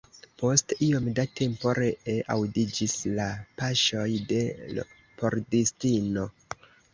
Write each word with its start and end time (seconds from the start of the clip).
Post 0.41 0.71
iom 0.85 1.09
da 1.19 1.25
tempo 1.39 1.73
ree 1.79 2.15
aŭdiĝis 2.37 2.95
la 3.19 3.27
paŝoj 3.63 4.07
de 4.33 4.41
l' 4.79 4.87
pordistino. 5.21 6.27